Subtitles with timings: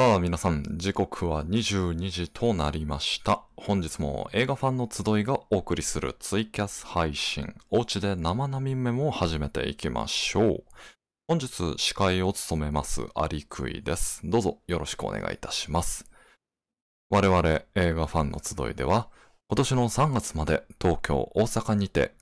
[0.00, 3.42] さあ皆さん、時刻は22時となりました。
[3.54, 10.64] 本日も映画ファンの集いがお送りするツイキャス配信、おうちで生並メモを始めていきましょう。
[11.28, 14.22] 本日司会を務めますアリクイです。
[14.24, 16.10] どうぞよろしくお願いいたします。
[17.10, 19.10] 我々映画ファンの集いでは、
[19.50, 22.14] 今年の3月まで東京、大阪にて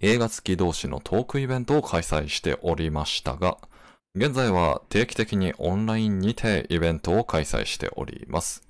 [0.00, 3.56] 映画好き同士のトークイベントを開催しておりましたが、
[4.16, 8.66] 現在は定期的にオンラインにてイベントを開催しております。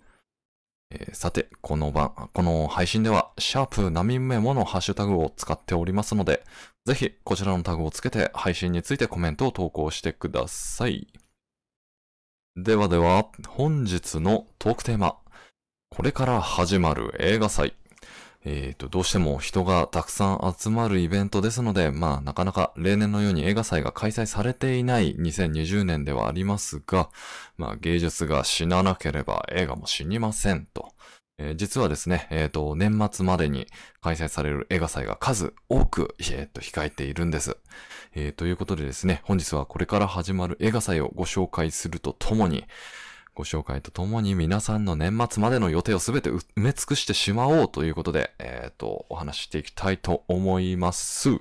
[0.90, 6.44] えーさて、この番、この配信では、シャープナミメモのハッシュタグを使っておりますので、
[6.84, 11.06] ぜひこちらのタグをつけて配信についてコメントを投稿してください。
[12.56, 15.16] ではでは、本日のトークテーマ。
[15.88, 17.74] これから始まる映画祭。
[18.44, 27.10] えーと、どうしても人がたくさん集まるイベントですので、まあなかなか例年のように映画祭が開催されていない2020年ではありますが、
[27.58, 30.92] まあ芸術が死ななければ映画も死にませんと。
[31.38, 33.66] えー実はですね、えーと、年末までに
[34.00, 37.58] 開催される映画祭が数多く、えーと、控えているんです。
[38.14, 42.64] えということでですね、本日はこれから始まる映画祭をご紹介するとともに、
[43.34, 51.38] ご紹介とともに皆さんの年末までの予定をすべて埋め尽くしてしまおうということで、えっ、と、お話ししていきたいと思います。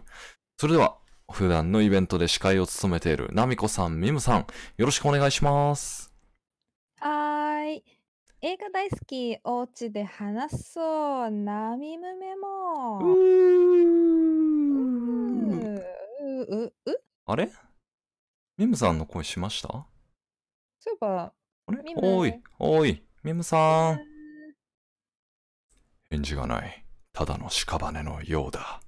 [0.58, 0.98] それでは、
[1.32, 6.12] 普段のイベントで司会を務めているナミコさん、ミムさん、よろしくお願いします。
[7.00, 7.84] はーい。
[8.42, 13.00] 映画大好き、おうちで話そう、ナミムメモ。
[13.00, 13.16] うー
[16.48, 17.52] う、う、う、あれ？
[18.58, 19.67] ミムさんの声しました？
[20.80, 21.34] そういえば、
[21.70, 21.84] あれ？
[21.84, 23.94] ミムおい、おい、ミムさん。
[23.94, 24.00] う
[26.09, 26.84] 返事がない。
[27.14, 28.81] ただの屍のようだ。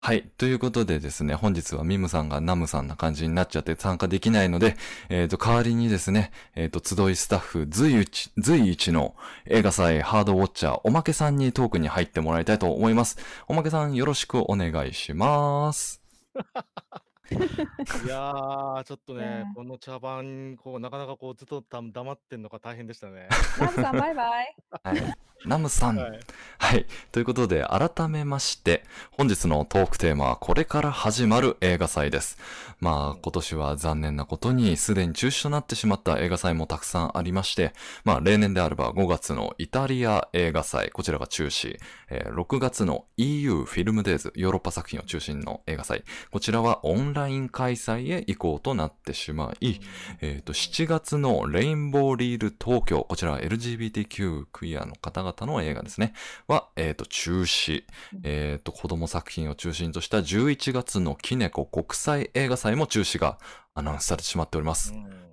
[0.00, 0.30] はい。
[0.38, 4.76] ということでですね、本日はミムさんがナムさんな感じになっちゃって参加できないので、
[5.08, 9.16] えっ、と、代わりにですね、えっ、と、集いスタッフ随一、随一の
[9.46, 13.18] 映画祭ハードウォッチャーおまけさんにトークに入ってもらいたいと思います。
[13.48, 16.00] おまけさんよろしくお願いします。
[17.30, 23.28] いやー、ちょっとねー、この茶番、こう、なかなかこう、ずっとた黙ってんのが大変でしたね。
[23.58, 24.56] ナムさん、バイバイ。
[24.82, 25.14] はい。
[25.44, 25.96] ナムさん。
[25.96, 26.20] はい。
[26.58, 26.86] はい。
[27.12, 32.38] ということで、改めまして、本日のトークテーマはこれから始まる映画祭です。
[32.80, 37.72] まあ、今年は残念なことに、すでに中止となってしまった映画祭もたくさんありまして、
[38.04, 41.78] まあ、例年であれば5月のイタリア映画祭、こちらが中止、
[42.10, 49.80] えー6月の EU フィルムデイズ、ヨーロッパ作品を中心の映画祭、こちらはオンライン開催へ移行となってしまい、
[50.20, 56.12] えっ、と、7月のレインボーリール東京、こちらは LGBTQ クイアの方々の映画ですね、
[56.46, 57.84] は、えっ、と、中止。
[58.22, 63.38] えっ、と、子供作品を中心とした11月のキネコ国際映画祭も中止が
[63.74, 64.94] アナウンスされてしまっております。
[64.94, 65.26] うん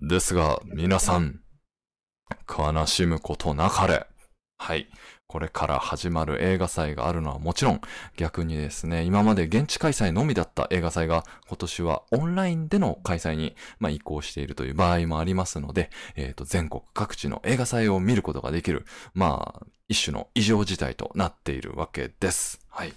[0.00, 1.40] ですが、皆さん、
[2.48, 4.06] 悲しむことなかれ。
[4.58, 4.88] はい。
[5.26, 7.80] これから始まる映画祭があるのはもちろん、
[8.16, 22.60] 逆にですね、今まで現地開催のみだった映画祭が今年はオンラインでの開催に、まあ、移行しているという場合もありますので、えっ、と、全国各地の映画祭を見ることができる、まあ、一種の異常事態となっているわけです。
[22.68, 22.92] はい。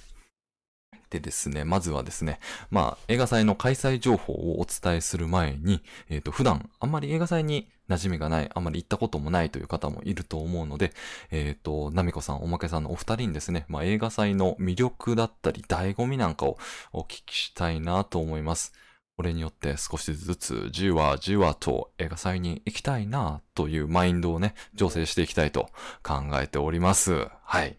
[1.10, 2.40] でですね、まずはですね、
[2.70, 10.94] まあ、映画祭の開催情報をお伝えする前に、えっ、と、普段あんまり映画祭に馴染みがない、あまり行ったこともないという方もいると思うので、
[11.32, 16.58] えっ、と、ナミコさん、おまけさんのお二人にですね、まあ、映画祭の魅力だったり、醍醐味なんかを
[16.92, 18.74] お聞きしたいなと思います。
[19.16, 25.70] これによって少しずつじわじわと映画祭に行きたいなというマインドをね、醸成していきたいと
[26.04, 27.28] 考えております。
[27.44, 27.78] はい。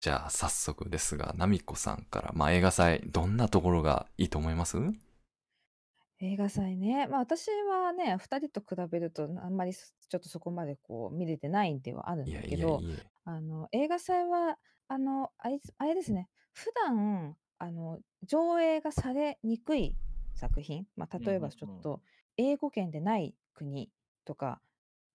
[0.00, 4.78] じゃあ早速ですが、ナミコさんから、まあ、映画祭、どんなところがいいと思います？
[6.20, 7.06] 映画祭ね。
[7.06, 12.98] まあ私はね、二人と比べるとあんまりすちょっとそこまでこう見れてないんではあるんいやだけど、いやいや。
[13.24, 14.56] あの映画祭は
[14.88, 19.94] あのあれあれですね普段あの上映がされにくい
[20.34, 22.00] 作品、まあ、例えばうんうんうんちょっと
[22.36, 23.90] 英語圏でない国
[24.24, 24.60] とか、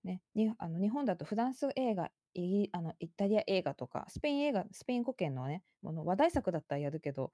[0.04, 7.32] ね、にあの日本だとフランス映画イギあのイタリア映画とかスペイン映画スペイン語圏のねもの話題作だったらやるけど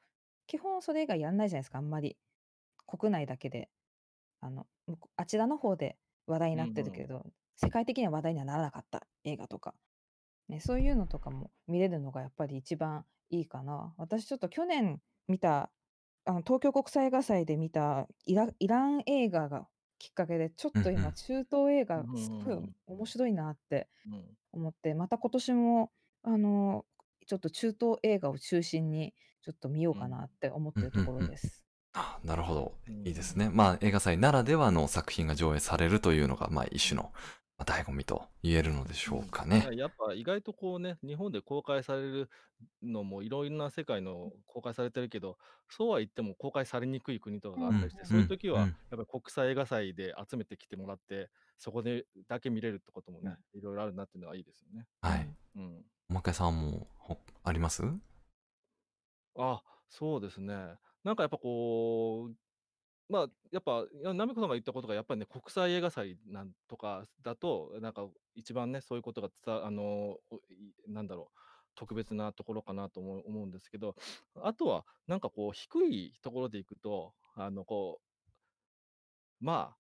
[0.48, 2.18] 基本それ以外やんないじゃないですかあんまり
[2.98, 3.70] 国内だけで
[4.42, 5.98] あの向こうあちらの方で
[6.28, 7.26] 話題になってるけど、
[7.56, 9.74] 世界的には話題にはならなかった映画とか
[10.50, 13.94] ね、そういうのとかも見れるのがやっぱり一番いいかな。
[13.98, 15.70] 私ちょっと去年見た
[16.26, 19.68] あの東京国際映画祭で見たイライラン映画が
[20.00, 24.38] きっかけでちょっと今中東映画すごいうん面白いなってうん。
[24.52, 25.92] 思ってまた今年も
[26.24, 26.84] あの
[27.28, 29.14] ちょっと中東映画を中心に
[29.44, 31.64] ちょっと見ようかなって思ってるところです。
[32.02, 32.74] あなるほど。
[32.88, 33.50] うんいいですね。
[33.52, 37.12] まあ映画祭ならではの作品が上映されるというのが、まあ一種の、
[37.58, 39.68] まあ、醍醐味と言えるのでしょうかね。
[39.74, 42.30] やっぱ意外とこうね、日本で公開される
[42.82, 45.38] のもいろいろな世界の公開されてるけど、
[45.70, 54.88] そうは言っても公開されにくい国とかがあったりして、うんそういう時はうんやっぱり国際映画祭で集めてきてもらって、そこでだけ見れるってこともね、いろいろあるなっていうのはいいですよね。
[55.02, 55.30] はい。
[55.58, 55.84] うん。
[56.10, 57.84] おまけさんもほあります？
[59.38, 60.54] あ、そうですね。
[61.04, 62.36] なんかやっぱこう、
[63.14, 70.20] まあ、やっぱ、いや、ナミコさんが言ったことが、やっぱりね、国際映画祭なんとかだと、なんか一番ね、そういうことがあの、
[70.88, 71.40] なんだろう、
[71.76, 73.96] 特別なところかなと思う思うんですけど、
[74.36, 78.26] あとは、なんかこう、低いところでいくと、あの、こう、
[79.40, 79.78] まあ、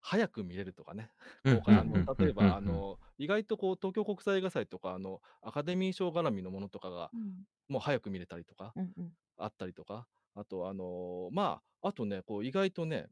[0.00, 1.10] 早く見れるとかね、
[1.44, 2.86] うあの、例えば、あうんうん。
[2.86, 7.44] の、意外とこう、東京国際映画祭とか、あの、アカデミー賞絡みのものとかが、うん。
[7.68, 9.16] もう早く見れたりとか、うんうん。
[9.38, 13.08] あったりとか、あと、あの、まあ、あとね、こう、意外とね、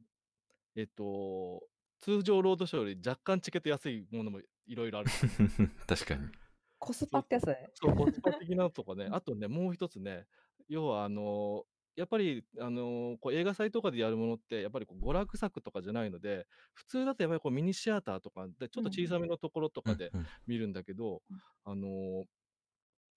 [0.76, 1.62] えっと、
[2.00, 5.10] 通常ロードショーより若干チケット安いものもいろいろある。
[5.86, 6.28] 確かに。
[6.78, 7.70] コスパってやつだね。
[7.74, 10.26] そう、コスパ的なのとかね、 あとね、もう一つね、
[10.68, 11.64] 要はあの、
[11.94, 20.10] やっぱり、あの、こう映画祭とかでやるものって、やっぱりこう娯楽作とかじゃないので、普通だとやっぱりこうミニシアターとかで、ちょっと小さめのところとかで
[20.46, 22.24] 見るんだけどうん、あの、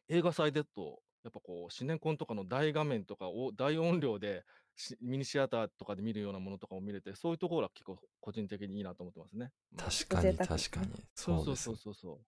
[0.10, 4.46] 映画祭だと、やっぱこう、シネコンとかの大画面とかを大音量で、
[4.78, 9.52] しミニシアターとかで見るようなものとかも見れて、そういうところは結構個人的にいいなと思ってますね。
[9.74, 11.08] うん確かに確かに。
[11.16, 12.26] そうそうそうそうそうそう。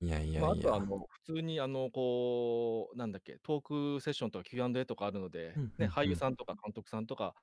[0.00, 0.62] いやいやまあ、あいや。
[0.62, 7.34] とはあの、普通にあの、こう、なんだっけ、トークセッションとか Q&A とかあるので、うんうんね、俳うん優さんとか監督さんとか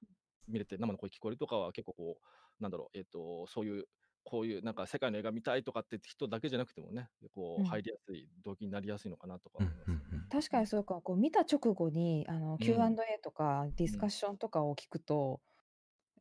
[0.47, 3.85] 見れて、生の声聞こえるとかは結構こう、なんだろう、えっと、そういう、
[4.23, 10.29] こういうなんか世界の映画見たいとかって人だけじゃなくてもね、こう入りやすい、動機になりやすいのかなとかうん思います。
[10.29, 12.59] 確かにそうか、こう見た直後にあのうん。
[12.59, 15.41] Q&A とかディスカッションとかを聞くと、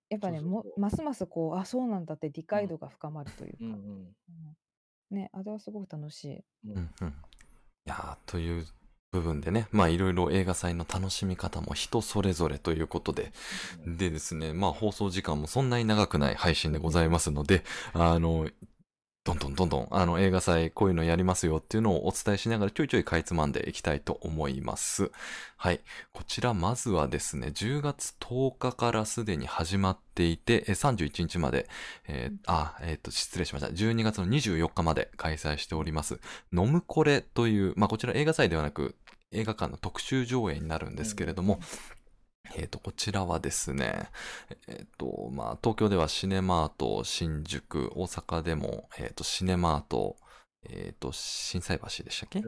[0.09, 0.81] やっぱねもそうそうそう。
[0.81, 4.17] ますますこうあそうなんだって理解度が深まるというか、うんうん。
[4.31, 4.57] うん。
[5.17, 6.45] ねあれはすごく楽しい。
[6.65, 7.09] ううんんうん。
[7.09, 7.13] い
[7.87, 8.67] やーという
[9.11, 13.33] 部分でね、まあいろいろ映画祭の楽しみ方も人それぞれということで、
[13.87, 17.65] でですね、まあ放送時間もそんなに長くない配信でございますので、
[17.95, 18.49] あの、
[19.29, 25.11] どんどんどんどん、あの映画祭こういうのやりますよっていうのをお伝えしながらちょいちょいかいつまんでいきたいと思います。
[25.59, 25.81] はい。
[26.15, 31.69] こちらまずはですね、10月10日からすでに始まっていて、え31日まで、
[32.07, 33.69] えーあ、えっ、と、失礼しました。
[33.69, 36.21] 12月の24日まで開催しております。
[36.51, 38.97] 飲むこれという、まあこちら映画祭ではなく、
[39.31, 41.61] 映画館の特集上映になるんですけれども、
[42.57, 44.09] えっ、と、こちらはですね、
[44.67, 50.17] えっ、と、まあ、東京ではシネマート新宿、大阪でも、えっ、と、シネマート、
[50.69, 52.41] えっ、と、心斎橋でしたっけ？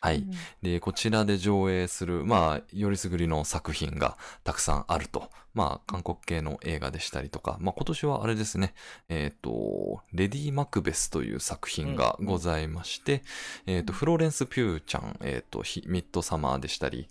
[0.00, 0.18] はい。
[0.18, 0.30] うん
[0.62, 5.28] で、こちらで上映する、まあ、よりすぐりの作品がたくさんあると。
[5.54, 8.74] まあ、韓国系の映画でしたりとか、まあ、今年はあれですね、
[9.08, 13.24] えっ、と、レディ・マクベスという作品がございまして、
[13.66, 17.08] えっ、と、フローレンス・ピューちゃん、えっ、と、ヒミッドサマーでしたり、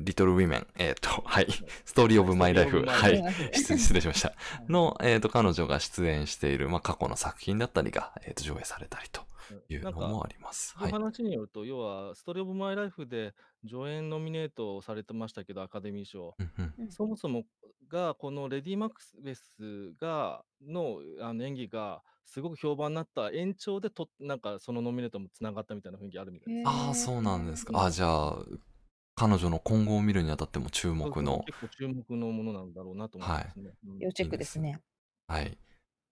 [0.00, 1.46] リトル・ウィメン、えっ、と、はい、
[1.84, 4.32] ストーリー・オブ・マイ・ライフ、はい失失礼しました。
[4.68, 9.22] の、えっ、と、彼女が出演している、まあ、過去の作品だったりが、えっ、と、上映されたりと
[9.68, 10.74] いうのもあります。
[10.76, 10.92] はい。
[10.92, 13.34] 話によると、要は、ストーリー・オブ・マイ・ライフで
[13.68, 16.34] 助演ノミネートされてましたけど、アカデミー賞。
[16.88, 17.44] そもそも
[17.88, 26.68] が、このレディ・マクベスが、のあの演技が、すごく評判になった延長でと、なんかそのノミネートもつながったみたいな雰囲気あるみたいです。
[26.68, 27.76] ああ、そうなんですか。
[27.76, 28.38] うんあじゃあ、
[29.20, 31.44] 彼女の今後を見るにあたっても注目の。
[31.46, 33.70] 結構注目のものなんだろうなと思いますね。
[33.86, 34.80] うん要チェックですね。
[35.28, 35.58] はい。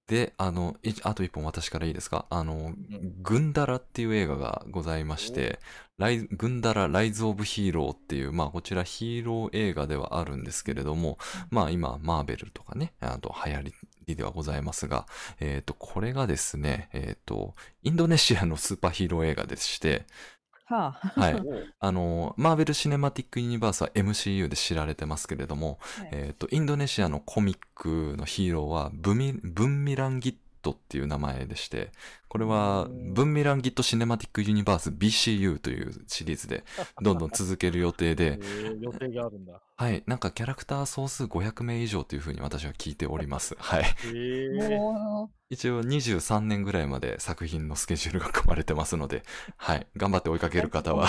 [0.08, 2.26] で、あの、いあと一本私からいいですか？
[2.28, 2.76] あの、ん
[3.22, 5.58] グンダラっていう映画がございまして、
[5.96, 11.16] ライグンダラライズ・オブ・ヒーローっていう、まあこちらヒーロー映画ではあるんですけれども、
[11.50, 13.72] まあ今、マーベルとかね、あと流行
[14.06, 15.06] りではございますが、
[15.40, 20.06] えっ、と、これがですね、えっ、と、インドネシアのスーパーヒーロー映画でして、
[20.68, 21.20] はあ。
[21.20, 21.42] はい。
[21.80, 31.90] あの、マーベル・シネマティック・ユニバースは MCU で知られてますけれども、はいえっ、と、インドネシアのコミックのヒーローはブミ、ブンミランギットっていう名前でして、
[32.28, 36.64] これはうんブンミランギット・シネマティック・ユニバース BCU というシリーズで
[37.02, 39.60] どんどん続ける予定えで、ー予定があるんだ。
[39.76, 43.54] はい、なんかキャラクター総数500名以上というふうに私は聞いております。
[43.58, 43.84] はい。
[44.06, 49.22] えー、も一応23年ぐらいまで作品のスケジュールが組まれてますので、
[49.56, 49.86] はい。
[49.96, 51.08] 頑張って追いかける方は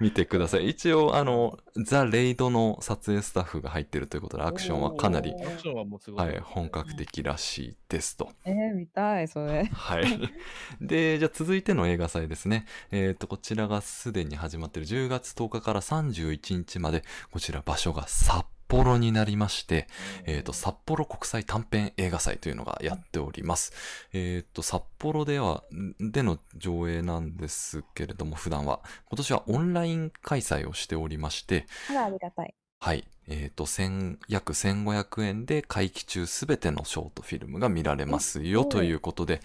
[0.00, 0.68] 見てください。
[0.68, 6.26] 一応、あの、ザ・レイドの撮影スタッフが入ってるということで、アクションはかなりア、クションはもうすごい。
[6.26, 8.28] はい、本格的らしいですと。
[8.44, 9.64] えー、見たい、それ。
[9.72, 10.04] はい。
[10.80, 12.66] で、じゃあ続いての映画祭ですね。
[12.90, 19.88] えっ、と、こちらがすでに始まっている10月10日から31日まで、こちら場所が札幌になりまして、
[20.24, 23.72] えっ、と、札幌国際短編映画祭というのがやっております。
[24.12, 32.54] えっ、と、札幌では、んでの上映なんですけれども、普段は、今年はオンライン開催をしておりまして、あら、ありがたい。
[32.82, 33.04] はい。
[33.28, 39.42] えっ、と、千約1500円で会期中すべてのショートフィルムが見られますよということで、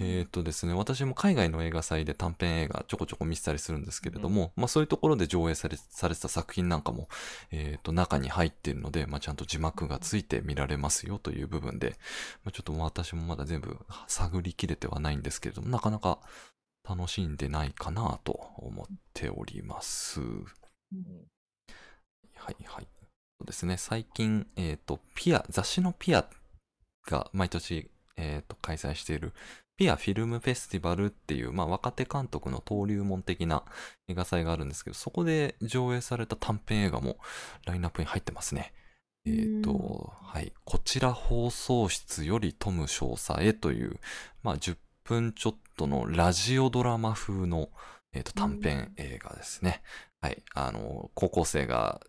[0.00, 7.08] えっ、とですね、私も海外の映画祭で短編映画ちょこちょこ見せたりするんですけれども、まあそういうところで上映されされてた作品なんかも、
[7.52, 11.94] えっ、と、中に入っているので、まあちゃんと字幕がついて見られますよという部分で、
[12.44, 16.18] まあ、ちょっと私もまだ全部探りきれてはないんですけれども、なかなか
[16.86, 20.20] 楽しんでないかなと思っております。
[20.20, 20.44] うん
[22.42, 22.88] はいはい。
[23.38, 26.28] そうですね、最近、えっ、と、ピア、雑誌のピア
[27.06, 29.32] が毎年、えっ、と、開催している、
[29.76, 33.62] ピアフィルムフェスティバルっていう、まあ、若手監督の登竜門的な
[34.08, 37.16] 映画祭があるんですけど、そこで上映された短編映画も
[37.64, 38.72] ラインナップに入ってますね。
[39.24, 40.52] えっ、うんと、はい。
[40.64, 44.00] こちら放送室よりトム少佐へという、
[44.42, 47.68] まあ、10分ちょっとのラジオドラマ風の、
[48.12, 49.82] えっ、と、短編映画ですね。
[50.20, 50.42] はい。
[50.54, 52.00] あの、高校生が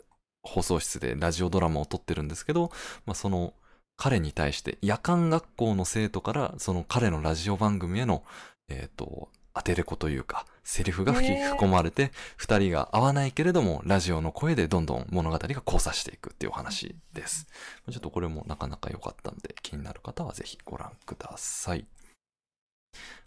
[0.43, 2.71] 放送室でラジオドラマを撮ってるんですけど、
[3.05, 3.53] まあ、その
[3.95, 8.23] 彼に対して夜間学校の生徒からその彼のラジオ番組への、
[8.67, 17.47] えっ、と、当てれこというか、セリフが吹き込まれて、二人が合わないけれども、ラジオの声でどんどん物語が交差していくっていうお話です。
[17.91, 21.85] ちょっとこれもなかなか良かったんで、気になる方はぜひご覧ください。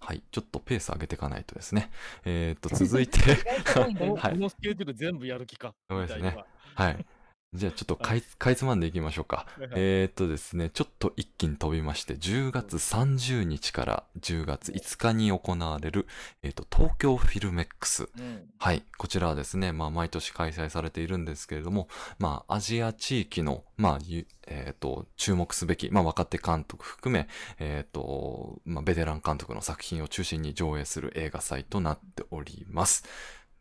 [0.01, 0.23] はい。
[0.31, 1.91] ちょっとペース上げていかないとですね。
[2.25, 3.19] えっ、と、続いて、
[3.79, 5.75] はいこのスケジュール全部やる気か。
[5.89, 6.37] そうですね
[6.75, 7.07] はい。
[7.55, 9.47] じゃあちょっとかいかいつまんでいきましょうか。
[9.75, 16.07] えーっとですね、ちょっと一気に飛びまして、10月30日から10月5日に行われる、
[16.43, 18.09] えーっと、東京フィルメックス。
[18.19, 18.83] うんはい。
[18.99, 33.05] こちらはですね、まあ、毎年開催されているんですけれども、まあ、アジア地域の、まあ、ゆえーっと、注目すべき、まあ、若手監督含め、えーっと、まあ、ベテラン監督の作品を中心に上映する映画祭となっております。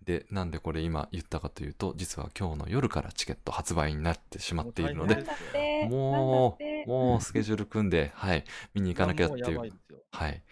[0.05, 5.25] で、なんでこれ今言ったかというと、実は今日の夜からチケット発売になってしまっているので
[5.89, 6.75] もう。
[6.85, 8.43] もう、スケジュール組んで、はい、
[8.74, 9.74] 見に行かなきゃっていう
[10.12, 10.43] はい。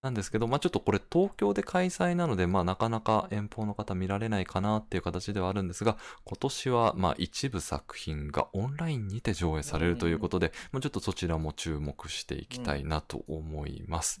[0.00, 14.20] なんですけど、まあちょっとこれ東京で開催なので、まあなかなか遠方の方見られないかなっていう形ではあるんですが、今年はまあ一部作品がオンラインにて上映されるということで、まあちょっとそちらも注目していきたいなと思います。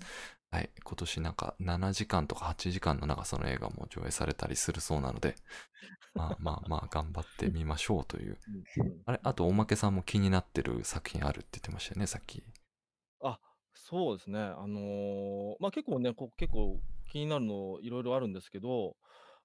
[0.50, 0.70] はい。
[0.82, 5.34] 今年なんか7時間とか8時間の長さの映画も上映されたりするそうなので、
[6.14, 8.38] まあ まあまあ頑張ってみましょうという。
[9.04, 12.42] あれ、あとおまけさんも気になってる作品あるって言ってましたよね、さっき。
[13.22, 13.38] あ、
[13.74, 14.40] そうですね。
[14.40, 18.96] あのーまあ結構ね、こ結構気になるのいろいろあるんですけど、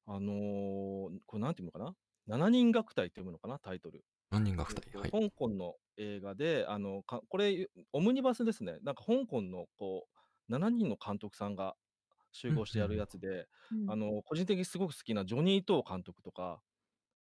[0.06, 1.96] あのーこれなんていうのかな
[2.28, 3.60] ?7 人楽隊って読むのかな？
[3.60, 4.06] タイトル。
[4.32, 5.08] 何人が2人はい。
[5.08, 8.78] えっと香港の映画で、あのかこれ、オムニバスですね。
[8.84, 10.13] なんか香港のこう
[10.50, 11.76] 7人の監督さんが
[12.32, 16.60] 集合してやるやつで、うんあの個人的にすごく好きなジョニー・トー監督とか、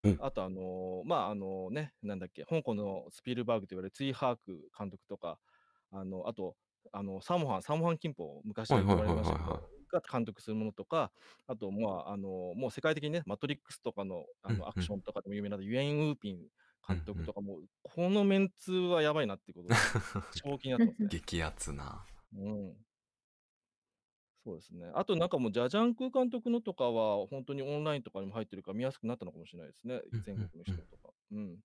[0.02, 5.38] うんあとあのまああのね、なんだっけ、香港のスピルバーグと言われるツイ・ハーク監督とか、
[5.92, 6.56] あのあと
[6.92, 9.60] あのサモハン、サモハン・キンポ、昔は言われましたが
[10.10, 11.10] 監督するものとか、
[11.46, 16.38] あと、まあ、あのもう世界的にね、マトリックスとかのあうんうんのアクションとかでも有名なユエン・ウーピン
[16.86, 19.74] 監督とかも、このメンツはやばいなってことで、
[20.34, 21.08] 正気になってますね。
[21.08, 22.04] 激アツな。
[22.36, 22.74] うん。
[24.46, 24.86] そうですね。
[24.94, 30.22] あとなんかもう、ジャジャンク監督のとかは、本当にオンラインとかにも入ってるから見やすくなったのかもしれないですねうん。
[30.22, 31.12] 全国の人とか。
[31.32, 31.56] うん。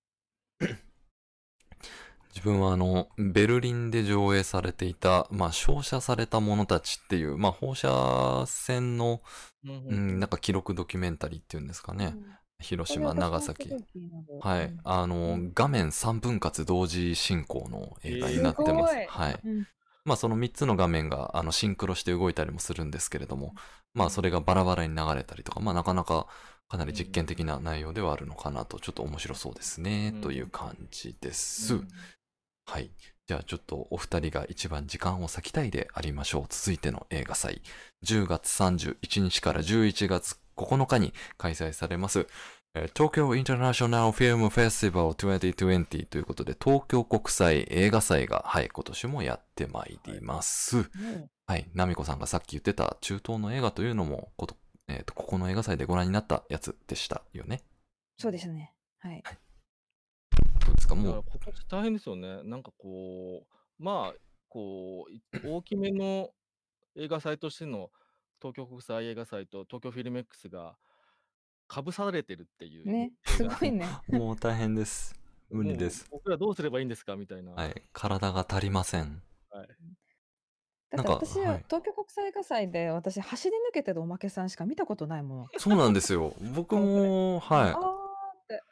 [2.34, 9.22] 自分はあの、ベルリンで上映されていた、まあ、照射された者たちっていう、まあ、放射線の、
[9.64, 12.16] うんううんん、なんか記録ドキュメンタリーっていうんですかね。
[12.58, 13.70] 広島、長崎。
[14.40, 14.74] はい。
[14.82, 18.96] あの、画面3分割同時進行の映画になってます。
[19.08, 19.40] はい。
[19.44, 19.66] うん
[20.04, 23.54] まあその3つの画面があのシンクロして動いたりもするんですけれども、
[23.94, 26.26] まあそれがバラバラに流れたりとか、まあなかなか
[26.68, 31.74] かなり実験的な内容ではあるのかなと、ちょっと面白そうですね、うんという感じです。
[31.74, 31.88] うん
[32.64, 32.90] はい。
[33.26, 36.46] じゃあちょっとお二人が一番時間を割きたいでありましょう。
[36.48, 37.60] 続いての映画祭。
[38.04, 42.26] 10月31日から11月9日に開催されます。
[42.74, 50.76] えー東京インターナショナルフィルムフェスティバル2020ということで、東京国際映画祭が、はい、今年もやってまいります。
[50.76, 50.84] も
[51.46, 54.56] はい、ナミコさんがさっき言ってた中東の映画というのも、こと
[54.88, 57.62] えーとここの映画祭でご覧になったやつでしたよね。
[58.18, 58.72] うそうですね。
[59.00, 59.22] はい。
[60.64, 60.94] どうですか？
[60.94, 62.42] だからもう、今年大変ですよね。
[62.44, 66.30] なんかこう、まあ、こう、い大きめの
[66.96, 67.90] 映画祭としての
[68.40, 70.76] 東京国際映画祭と東京フィルメックスが
[71.72, 73.86] かぶされてるっていうね、すごいね。
[74.12, 75.18] もう大変です。
[75.48, 76.06] 無理もうです。
[76.10, 77.52] 僕らどうすればいいんですかみたいな。
[77.52, 79.22] はい、体が足りません。
[79.48, 79.68] はい
[80.94, 85.48] だって私ははい東京国際映画祭で私走り抜けてるおまけさんしか見たことないもの。
[85.56, 86.34] そうなんですよ。
[86.54, 87.70] 僕も、はい。
[87.70, 88.62] あーって。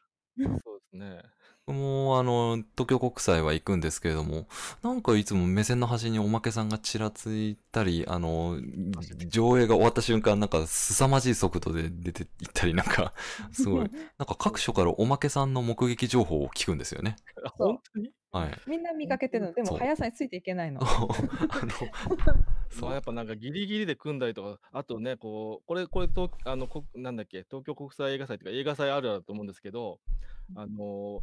[0.62, 1.22] そうですね。
[1.70, 4.46] 僕もあの東京国際は行くんですけれども
[4.82, 8.58] なんかいつも目線の端におまけさんがちらついたりあの
[9.28, 13.12] 上映が終わった瞬間なんか凄まじい速度で出ていったりなんか
[13.52, 13.78] すごい。
[13.80, 13.88] なん
[14.26, 17.16] か各所からおまけさんの目撃情報を聞くんですよね。
[17.56, 18.10] 本当に？
[18.32, 18.58] はい。
[18.66, 19.52] みんな見かけてるの。
[19.52, 20.80] でも速さについていけないの。
[20.86, 21.70] あの
[22.70, 22.82] そう。
[22.82, 29.98] まあ、やっぱなんかギリギリで組んだりとか、あとね、こう、これ、これと、あの、こなんだっけ、東京国際映画祭とか映画祭あるあるだと思うんですけど、
[30.54, 31.20] あの、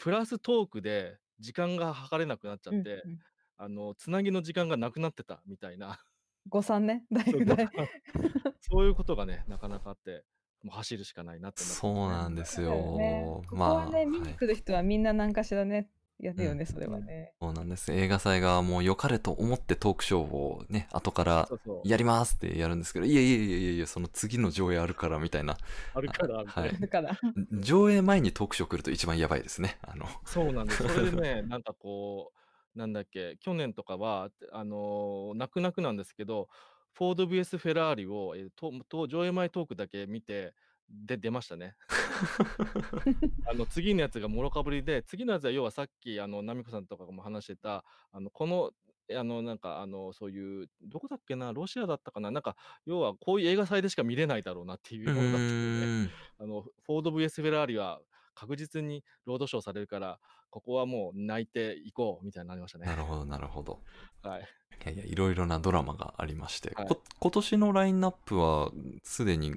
[0.00, 3.18] プラストークで時間が測れなくなっちゃって、うんうん。
[3.58, 6.00] あの、つなぎの時間がなくなってたみたいな、
[6.48, 7.04] 誤算ね。
[7.12, 7.72] だいぶだいぶ。
[8.60, 10.24] そういうことがね、なかなかあって、
[10.62, 13.20] もう走るしかないなってそうなんですよね。
[13.22, 13.42] よ。
[13.42, 14.28] ここまあはね、見はい。
[14.30, 15.90] に来る人はみんな何かしらね、
[16.20, 17.32] やるよね、うんそれはね。
[17.40, 21.48] そうなんです映画祭がもう良かれと思ってトークショーをね後から。
[21.84, 25.56] やりますってやるんですけどいやいやいやいやいやその次の上映あるからみたいな
[25.94, 27.18] あるから、はいだから、
[27.52, 29.78] 上映前にトークショー来ると一番やばいですね。
[29.82, 30.86] あの、そうなんです。
[30.86, 32.32] それでね、 なんかこ
[32.74, 36.48] う、なんだっけ、去年とかは、あのー泣く泣くなんですけど、
[36.92, 40.54] フォード VS フェラーリを、えーとと上映前トークだけ見て、
[40.90, 41.76] で、出ましたね。
[43.50, 48.70] あの次のやつがもろかぶりで、次のやつは要はさっき、あの、ナミコさんとかも話してた、あの、この、
[49.08, 52.56] えあの、なんか、あの、そういう、どこだっけな、ロシアだったかな、なんか、
[52.86, 56.10] 要はこういう映画祭でしか見れないだろうなっていううものだったので、ーん。
[56.38, 58.00] あの、フォード VS フェラーリは
[58.34, 60.20] 確実にロードショーされるから、
[60.50, 62.86] ここはもう泣いていこうみたいになりましたね。
[62.86, 63.82] なるほど、なるほど。
[64.22, 64.40] はい。
[64.40, 64.44] い
[64.86, 69.54] やいや、いろいろなドラマがありまして、はいこ今年のラインナップは、すでに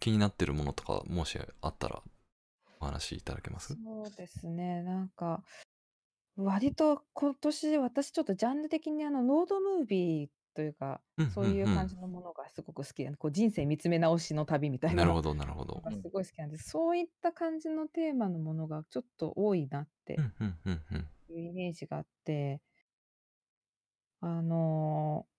[0.00, 2.02] 気になってるものとか、もしあったら、
[2.80, 3.78] お話しいただけます？
[3.84, 5.42] そうですね、なんか、
[6.36, 15.74] 割と今年、私ちょっとジャンル的にあの、ロードムービーというか、うんそういううんうん感じのものがすごく好きで、こう人生見つめ直しの旅みたいなのなるほど、なるほど。
[15.84, 16.70] が すごい好きなんです。
[16.70, 21.08] そういった感じのテーマのものがちょっと多いなってうんうんうんうん。
[21.28, 22.60] いうイメージがあって、
[24.20, 25.30] あのー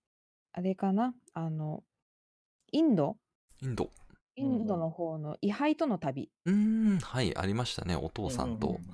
[0.53, 1.81] あれかな、あの、
[2.73, 3.17] インド？
[3.61, 3.89] インド。
[4.35, 7.95] インドの方の位牌との旅うーん、はい、ありましたね。
[7.95, 8.85] お父さんとうんうんうん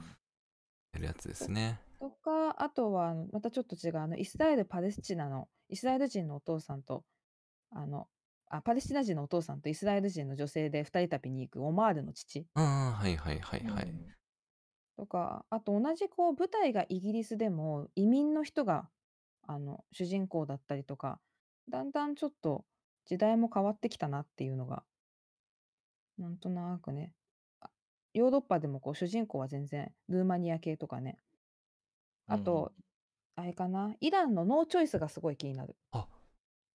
[0.94, 1.80] やるやつですね。
[2.00, 7.04] とか、あとはまたちょっと違うあのイスラエル・パレスチナのイスラエル人のお父さんと
[7.72, 8.08] あの
[8.50, 13.94] あパレスチナ人のお父さんとイスラエル人の女性で二人旅に行くオマールの父うん、はいはいはいはい。
[14.96, 18.90] とかあと同じこう舞台がイギリスでも移民の人が
[19.48, 21.20] あの主人公だったりとか
[21.70, 22.66] だんだんちょっと
[23.06, 24.84] 時代も変わってきたなっていうのが
[26.18, 27.14] なんとなくね
[27.62, 27.70] あ
[28.14, 31.18] ヨーロッパでもこう主人公は全然ルーマニア系とかね
[32.28, 32.74] あと、
[33.36, 35.76] あれかなイランのノーチョイスがすごい気になる。
[35.92, 36.08] あ、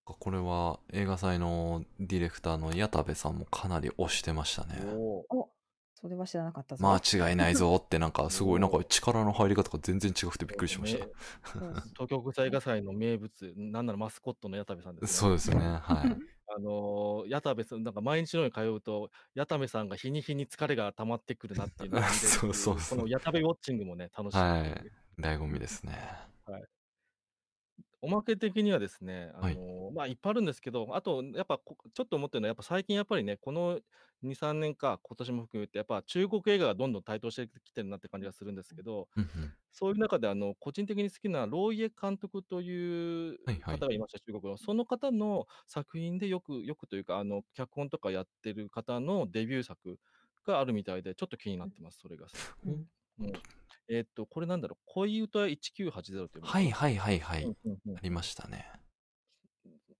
[0.05, 4.81] これは映画祭のディレクターの矢田部さんもかなり推してましたね。
[4.83, 5.49] お
[5.95, 6.85] それは知らなかったぞ。
[6.85, 11.05] 間違いないぞってなんかすごいなんか力の入り方が全然違くてびっくりしました。
[11.05, 11.13] ね
[11.45, 15.17] そうそう東京国際映画祭の名物、なんならマスコットの矢田部さんですね。
[15.19, 15.57] そうですね。
[15.57, 16.19] はい。
[16.55, 24.39] あのー、矢田部さん、なんか毎日のように通うと、矢田部さんが日に日に疲れが溜まってくるなっていうのが見れるっていそうそうそうこの矢田部ウォッチングもね、楽しい。
[24.39, 25.93] はい醍醐味ですね。
[28.01, 33.79] おまけ的にはですね、あのはいーまあいっぱいあるんですけど、あとやっぱこちょっと思ってるのは、やっぱ最近やっぱりね、この
[34.23, 44.59] 2、3年か、今年も含めて、やっぱ中国映画がどんどん台頭してきてるなって感じがするんですけど、うんうんそういう中であの個人的に好きなローイエ監督というはいはい方がいました、中国の。
[44.59, 49.99] その方の作品でよく、よくというか、あの脚本とかやってる方のデビュー作
[50.47, 52.27] があるみたいで、ちょっと気になってます、それが。
[52.67, 52.87] うん
[53.21, 53.33] うん
[53.89, 57.45] えーっと、これなんだろう、恋歌1980っていうのはいはいはいはい。
[57.45, 58.82] うんうんうんありましたね。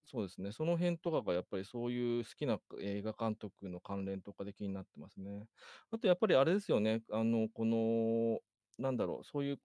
[0.05, 0.51] そうですね。
[0.51, 5.47] その辺とかがやっぱりそういう好きな映画監督の関連とかで気になってますね。
[5.91, 7.01] あとやっぱりあれですよね。
[7.11, 8.39] あの、この、
[8.77, 9.59] なんだろう、そういう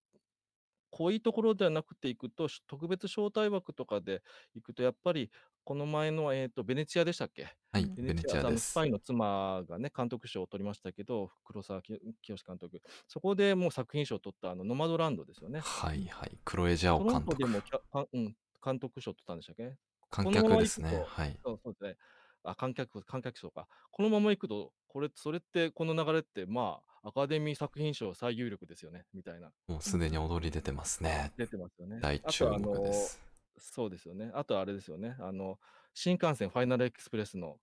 [0.90, 4.22] 濃いところではなくて行くと、し特別招待枠とかで
[4.54, 5.30] 行くと、やっぱり
[5.64, 7.48] この前の、えっと、ベネチアでしたっけ？
[7.72, 8.72] はい、うんベベネネチアあの、ス。
[8.74, 12.80] パイの妻がね、監督賞を取りましたけど、黒沢き清監督。
[13.06, 15.60] そこでもう作品賞を取ったあの、ノマドランドですよね。
[15.60, 16.38] はいはい。
[16.44, 17.36] クロエジャオトロン監督。
[17.36, 19.76] トでも、きゃかうん、監督賞取ったんでしたっけ？
[20.10, 20.90] 観客ですね。
[20.90, 21.36] とはい。
[21.44, 21.96] そうそうですね。
[22.44, 23.68] あ、観客観客賞か。
[23.90, 29.50] このまま行くと、これそれってこの流れって、まあ、アカデミー作品賞最有力ですよね、みたいな。
[29.68, 31.30] もうすでに踊り出てますね。
[31.36, 32.00] 出てますよね。
[32.00, 33.20] 大注目での、す。
[33.58, 34.30] そうですよね。
[34.34, 35.16] あとあれですよね。
[35.20, 35.58] あの、
[35.94, 37.58] 新幹線ファイナルエクスプレスの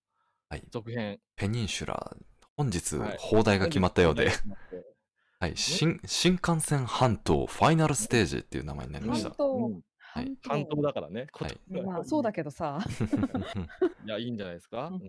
[0.50, 0.64] はい。
[0.72, 1.20] 続編。
[1.36, 2.18] ペニンシュラ、
[2.58, 3.18] 本日はい。
[3.20, 4.96] 放題が決まったようで、本日放題が決まって
[5.40, 5.54] はい。
[5.68, 5.80] ね。
[5.80, 9.30] 新、新幹線半島ファイナルステージっていう名前になりまうん、した。
[9.30, 9.82] 半島、うん。
[10.16, 10.38] はい。
[10.44, 10.82] 半半島島。
[10.84, 11.54] だからね、こはい。
[11.74, 12.80] とまあ、そうだけどさ。
[14.06, 14.88] いや、いいんじゃないですか？
[14.88, 15.02] うん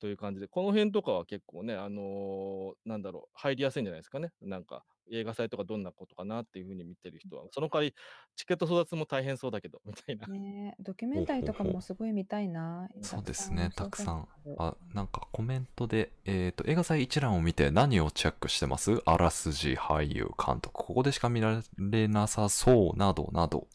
[0.00, 4.32] という感じで、この辺とかは結構ね、あの、なんだろう、入りやすいんじゃないですかね。
[4.40, 7.94] なんか、映画祭とかどんなことかなっていう風に見てる人は、その代わり
[8.36, 10.26] チケット争奪も大変そうだけど、みたいな。
[10.28, 11.64] ねえ、ドキュメンタリーとか。
[11.64, 12.88] もすごい見たいな。
[13.02, 14.28] そうですね、たくさん。
[14.58, 19.02] あなんかコメントで、えっと、映画祭一覧を見て何をチェックしてます？
[19.04, 23.66] あらすじ、俳優、監督、ここでしか見られなさそうなどなど。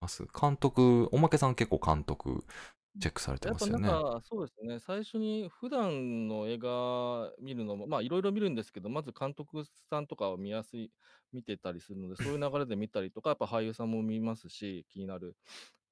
[0.00, 2.44] ます監督、おまけさん結構監督
[3.00, 4.04] チェックされてやっぱなんますよね。
[4.04, 10.92] か、そうですね、最初に普段の映画見るのも、まあいろいろ見るんですけど、まず監督さんとかを見やすい、
[11.32, 15.36] 見てたりするので、そういう流れで見たりとか、やっぱ俳優さんも見ますし、気になる。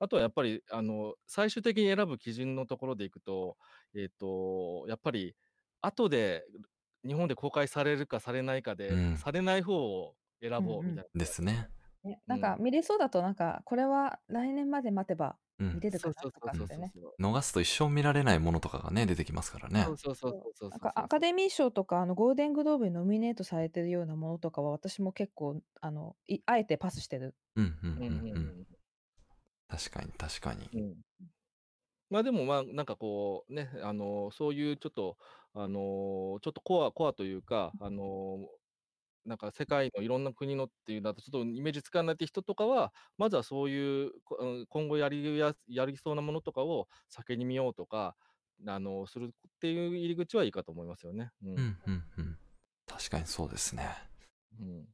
[0.01, 3.59] あとはやっぱり、あの、最終的に選ぶ基準のところでいくと、
[3.95, 5.37] えっと、やっぱり、
[5.83, 6.45] 後で
[7.07, 9.17] 日本で公開されるかされないかうで、ん。
[9.17, 11.69] されない方を選うんぼうみたいなことですね。
[12.05, 12.61] ね、なんかうん。
[12.61, 15.75] 見れそうだと、なんか、これは来年まで待てばうん。
[15.75, 16.93] 見れるそうかそうそうそうかってね。
[16.95, 17.23] そうそう。
[17.23, 19.85] 逃すと一生見られないものとかがね、出てきますからね。
[19.85, 21.05] そうそうそうそうそうそうなんかそうそう。
[21.05, 27.35] アカデミー賞とかあのゴールデングローブにノミネートされてるようなものとかは私も結構あのいあえてパスしてる。
[27.57, 28.37] うんうんうんうんうんうん。
[28.37, 28.67] うん。
[29.69, 30.69] 確かに確かに。
[30.73, 30.97] うん。
[32.11, 35.19] まあでもまあなんかこうね、あの、そういうちょっと、
[35.55, 38.49] あの、ちょっとコアコアというか、あの、
[39.27, 48.17] なんか世界のいろんな国のっていうだとちょっとイメージつかないって人とかは、まずはそういう、こうん今後やりやすやりそうなものとかを先に見ようとか、
[48.67, 51.33] あの、するっていう入り口はいいかと思いますよね。
[51.57, 51.61] う。
[51.61, 52.39] うんんうんうん。
[52.87, 54.09] 確かにそうですね。
[54.59, 54.89] うん。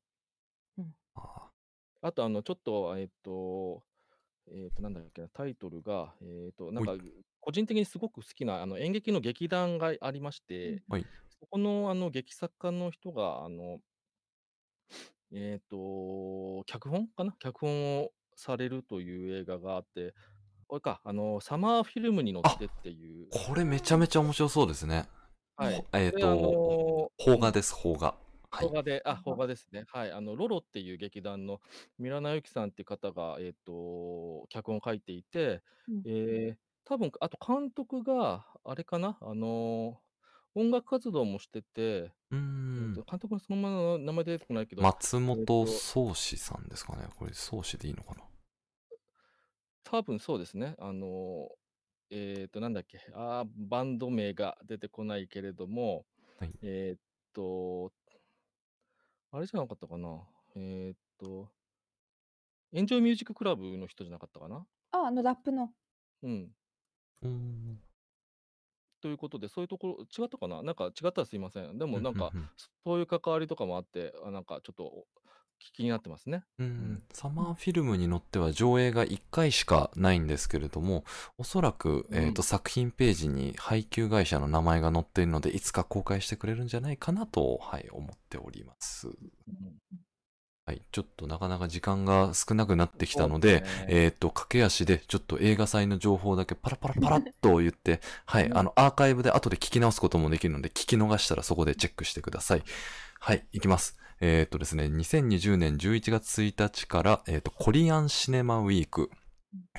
[0.79, 0.97] うん。
[1.17, 1.53] あ
[2.05, 3.85] あとあの、ちょっと、えっと、
[4.51, 6.81] えっと、なんだっけな、タイトルが、えっと、な。
[6.81, 6.97] んか、
[7.41, 11.13] 個人的にすごく好きなあの演劇の劇団がありましうんて、はい。
[11.41, 13.81] そこのあの劇作家の人が、あの、
[15.33, 17.35] えっと、脚本かな？
[17.39, 20.15] 脚本をされるという映画があって、
[20.67, 25.07] これか、あの、サマーフィルムに乗っあ、てっていう、これめちゃめちゃ面白そうですね。
[25.57, 25.75] はい。
[25.75, 27.25] ほえっと、うん。
[27.25, 28.15] 邦画です、邦画。
[28.51, 28.67] はい。
[28.67, 29.85] 邦画で、あ、邦画ですね。
[29.89, 30.13] はい。
[30.13, 31.61] あの、ロロっていう劇団の
[31.99, 40.01] ミラナユキさんっていう方が、えっと、脚本を書いていて、うんえー、多分、あと監督が、あれかな、あの、
[40.55, 43.05] 音楽活動もしてて、うーえっと、ん。
[43.05, 47.09] 監督のそのまま名前出てこないけど、松えっ本と、宗志さんですかね。
[47.19, 48.23] これ、宗志でいいのかな。
[49.85, 50.75] 多分そうですね。
[50.79, 51.49] あの、
[52.11, 56.05] えっと、なんだっけ、あー、バンド名が出てこないけれども、
[56.39, 56.53] はい。
[56.63, 57.01] えっ
[57.33, 57.93] と、
[59.31, 60.23] あれじゃなかったかな。
[60.57, 61.49] えっと、
[62.75, 64.67] エンジョイミュージッククラブの人じゃなかったかな。
[64.93, 65.71] あ、あのラップの。
[66.23, 66.51] うん。
[67.23, 67.81] うーん。
[69.03, 70.63] ということで、そういうところ、違ったかな？
[70.63, 71.77] なんか違ったらすいません。
[71.77, 72.49] でうんもなんか、うんうん。
[72.85, 75.05] そういう関わりとかもあって、あなんかちょっと
[75.75, 76.45] 気になってますね。
[76.59, 77.03] ううんん。
[77.13, 81.05] サマーフィルムに乗っては上映が1回しかないんですけれども、
[81.39, 82.45] おそらく、うえっと、ん。
[82.45, 89.09] 作品ページに配給会社の名前が載っているので、いつか公開してくれるんじゃないかなと、はい、思っております。
[89.09, 89.15] うん
[90.65, 93.87] はい、ちょっとなかなか時間が少なくなってきたそうでので、すね。
[93.89, 102.63] えっと、駆け足でちょっと映画祭の情報だけパラパラパラっと言って、はい、うんあの、アーカイブで後で聞き直すこともできるので、聞き逃したらそこでチェックしてください。
[103.19, 103.99] はい、いきます。
[104.21, 109.11] えっとですね、2020年11月1日から、えっと、コリアンシネマウィーク。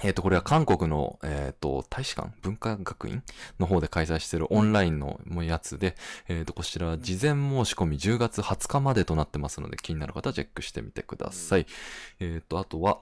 [0.03, 2.31] えっと、これは韓国の、えっと、大使館？
[2.41, 3.23] 文化学院？
[3.59, 5.95] の方で開催しているオンラインのやつで、
[6.27, 11.65] えっと、こちらは事前申し込み10月20日までとなってますので、気になる方はチェックしてみてください。
[12.19, 12.99] えっと、あとは、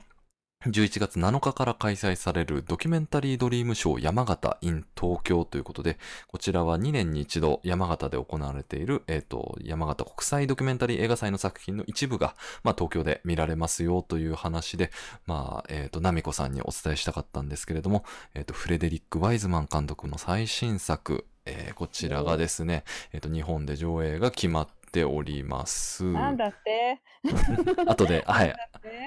[0.68, 5.98] 11月7日から開催されるドキュメンタリードリームショー山形 in 東京ということで、
[6.28, 14.92] こちらは2年に一度山形で行われている、えっ、と、山形国際ドキュメンタリー映画祭の作品の一部が、まあ、東京で見られますよという話で、
[15.26, 26.04] まあ、えっ、と、ナミコさんにお伝えしたかったんですけれども、えっ、と、フレデリック・ワイズマン監督の最新作、えーこちらがですね、えっ、と、日本で上映が決まっております。
[26.04, 27.00] なんだって？
[27.88, 28.56] 後で、はい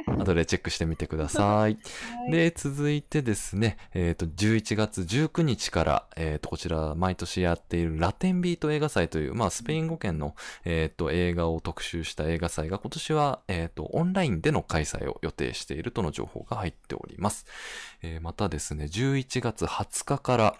[0.07, 1.45] 後でチェックしてみてください。
[1.45, 1.79] はい
[2.31, 17.47] で、続いてですね、えっ、と、11月19日から、えっ、と、こちら、毎年やっているラテンビート映画祭という、まあ、スペイン語圏の、えっ、と、映画を特集した映画祭が、今年は、えっ、と、オンラインでの開催を予定しているとの情報が入っております。
[18.03, 20.57] えーまたですね、11月20日から、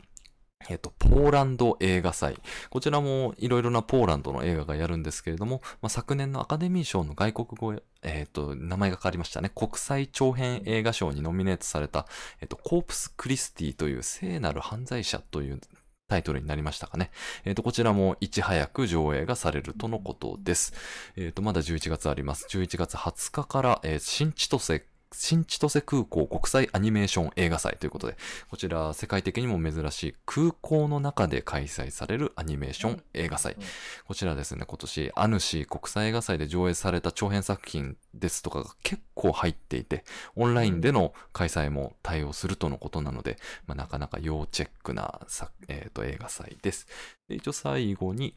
[0.69, 2.37] えっ、と、ポーランド映画祭。
[2.71, 9.51] こちらもいろいろなポーランドの映画がやるんですけれども、まあ、昨年のアカデミー賞の外国語、えっ、と、名前が変わりましたね。
[9.55, 12.07] 国際長編映画賞にノミネートされた、
[12.41, 15.61] えっ、と、コープス・クリスティという聖なる犯罪者という
[16.09, 17.11] タイトルになりましたかね。
[17.45, 20.73] えっ、と、こちらもいち早く上映がされるとのことです。
[21.17, 22.47] えっ、と、まだ11月あります。
[22.51, 24.85] 11月20日から、え新千歳
[25.17, 28.17] 新千歳空港国際アニメーション映画祭ということで、
[28.51, 33.55] こちら世界的にも珍しい空港の中で開催されるアニメーション映画祭。
[33.55, 33.63] うん。
[34.07, 40.05] こちらですね、今年、アヌシー国際映画祭で上映された長編作品ですとかが結構入っていて、
[40.37, 46.87] オンラインでの開催も対応するとのことなので、まあ、なかなか要チェックなさ、えーと映画祭です。
[47.29, 48.35] で一応最後に、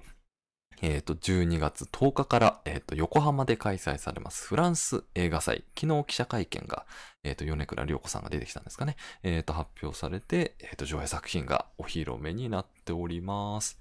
[0.82, 5.64] えっ、と、12月10日から、えっ、と、横浜で開催されますフランス映画祭。
[5.80, 6.86] 昨日記者会見が、
[7.24, 8.96] えっ、と、米倉涼子さんが出てきたんですかね。
[9.24, 13.80] えっ、と、発表されて、えっ、と、上映作品がお披露目になっております。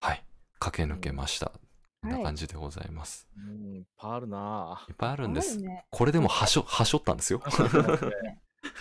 [0.00, 0.24] はい。
[0.58, 1.52] 駆け抜けました。
[2.02, 3.28] こんな感じでございます。
[3.36, 5.58] うん、いっぱいあるないっぱいあるんです。
[5.58, 7.40] ね、これでもはしょ、はしょったんですよ。
[7.40, 7.50] ぁ。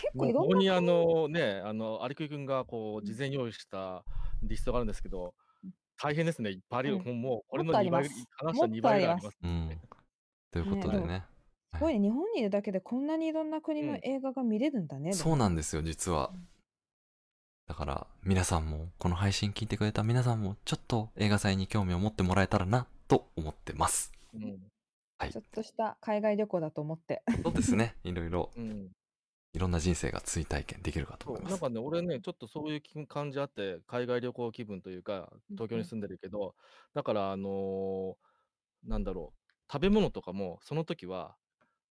[0.02, 4.04] 結構いろんなここにあ国のね、あの、有久君がこう、事前用意した
[4.44, 5.32] リストがあるんですけどうん、
[6.02, 6.52] 大変ですね。
[6.52, 7.02] いっぱいあるよ。
[7.06, 9.38] うんもうこれの2倍もっとあります、話した2倍ぐらいあります。
[9.42, 9.82] うん。
[10.52, 11.26] ということでね。
[11.76, 15.14] すごいね、日本にいるだけでこんなにいろんな国のうん映画が見れるんだね。
[15.14, 16.48] そうなんですよ、実はうん。
[17.68, 24.12] だから、皆さんも、この配信聞いてくれた皆さんも、ちょっと映画祭に興味を持ってもらえたらな、と思ってます。
[24.34, 24.58] うん。
[25.18, 27.24] はいちょっとした海外旅行だと思って。
[27.44, 27.96] そうですね。
[28.04, 28.92] いろいろ、うん。
[29.56, 36.56] いろんな人生が追体験できるかと思いまなんかね、俺ね、ちょっとそういう気感じあって、海外旅行気分というか、東京に住んでるけど、
[36.94, 41.38] だから、あのーなんだろう、食べ物とかも、その時は、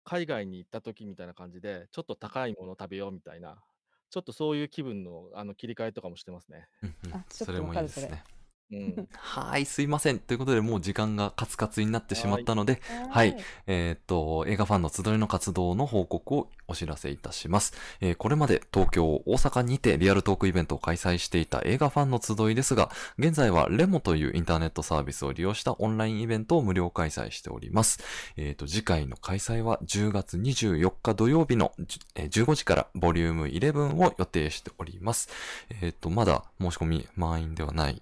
[0.04, 3.64] 海外に行った時みたいな感じで、ちょっと高いもの食べようみたいな、
[4.12, 6.68] ちょっとそういう気分のあの切り替えとかもしてますね。
[6.84, 8.24] うんうんあちょっとそれもいいですわかるね。
[8.70, 9.08] うん。
[9.16, 10.20] はーい、すいません。
[10.20, 17.74] ということで、もう時間がカツカツになってしまったので、はいえーっと、映画ファンの集いの活動の報告をお知らせいたします。
[18.02, 28.00] えーこれまで東京、大阪にてリアルトークイベントを開催していた映画ファンの集いですが、現在はレモというインターネットサービスを利用したオンラインイベントを無料開催しております。
[28.36, 35.30] えーっと、次回の開催は10月24日土曜日のじゅえー15時からボリューム11を予定しております。
[35.70, 38.02] えーっと、まだ申し込み満員ではない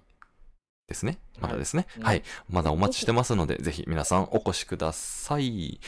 [0.87, 1.17] ですね。
[1.39, 1.87] まだですね。
[1.97, 2.23] うんはい。
[2.49, 5.79] まだお待ちしてますので、ぜひ皆さんお越しください。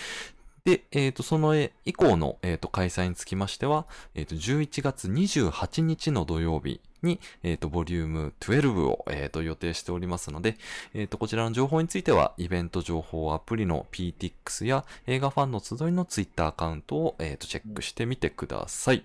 [0.66, 10.58] で、えっ、と、そのえ以降の、えー、と開催につきましては、えっ、と、11月28日の土曜日に、えっ、と、ボリューム12を、えー、と予定しておりますので、
[10.94, 19.04] えっ、と、こちらの情報については、イベント情報アプリの PTX や映画ファンの集いの Twitter アカウントを、えー、とチェックしてみてください。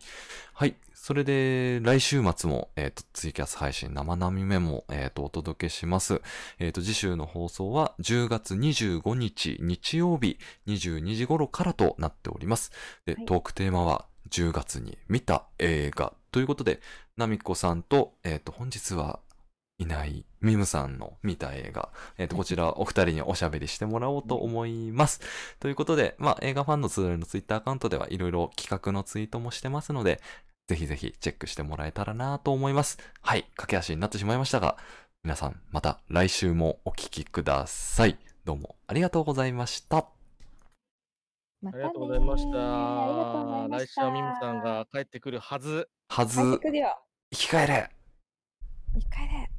[0.54, 0.74] はい。
[1.02, 6.22] それで、来週末も、えっ、と、ツイキャス配信生並みメモ、えっ、と、お届けします。
[6.60, 10.38] えっ、と、次週の放送は10月25日日曜日
[10.68, 12.70] 22時頃からとなっております。
[13.04, 16.80] で、はいトークテーマは10月に見た映画ということで、
[17.16, 19.18] ナミコさんと、えっ、と、本日は
[19.78, 25.20] いないミムさんの見た映画、えっ、と、こちらお二人におしゃべりしてもらおうと思います。
[25.58, 30.20] ということで、まあ、映画ファンのツールのツイッターアカウントではいろいろ企画のツイートもしてますので、
[30.68, 32.98] ぜひぜひチェックしてもらえたらなと思います。
[33.20, 34.76] はい、駆け足になってしまいましたが、
[35.24, 38.18] 皆さんまた来週もお聞きください。
[38.44, 40.06] どうもありがとうございました。
[41.60, 42.58] まありがとうございました。
[42.58, 45.88] ま来週はミムさんが帰ってくるはず。
[46.08, 46.98] はず、帰ってくるよ。
[47.30, 47.90] 生き返れ
[48.94, 49.50] 生き返れ。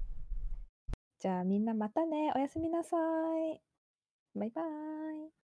[1.19, 2.33] じゃあみんなまたね。
[2.35, 2.97] おやすみなさ
[3.55, 3.61] い。
[4.35, 5.42] バイバイ。